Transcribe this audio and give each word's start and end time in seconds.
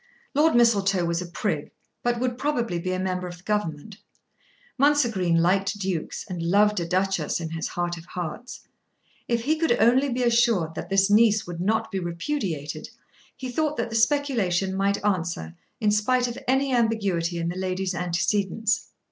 Lord 0.33 0.55
Mistletoe 0.55 1.05
was 1.05 1.21
a 1.21 1.27
prig, 1.27 1.69
but 2.01 2.19
would 2.19 2.35
probably 2.39 2.79
be 2.79 2.91
a 2.91 2.97
member 2.99 3.27
of 3.27 3.37
the 3.37 3.43
Government. 3.43 3.97
Mounser 4.79 5.09
Green 5.13 5.39
liked 5.43 5.77
Dukes, 5.77 6.25
and 6.27 6.41
loved 6.41 6.79
a 6.79 6.87
Duchess 6.87 7.39
in 7.39 7.51
his 7.51 7.67
heart 7.67 7.97
of 7.97 8.05
hearts. 8.05 8.61
If 9.27 9.43
he 9.43 9.55
could 9.57 9.73
only 9.79 10.09
be 10.09 10.23
assured 10.23 10.73
that 10.73 10.89
this 10.89 11.11
niece 11.11 11.45
would 11.45 11.61
not 11.61 11.91
be 11.91 11.99
repudiated 11.99 12.89
he 13.37 13.51
thought 13.51 13.77
that 13.77 13.91
the 13.91 13.95
speculation 13.95 14.75
might 14.75 15.05
answer 15.05 15.53
in 15.79 15.91
spite 15.91 16.27
of 16.27 16.39
any 16.47 16.73
ambiguity 16.73 17.37
in 17.37 17.49
the 17.49 17.55
lady's 17.55 17.93
antecedents. 17.93 18.87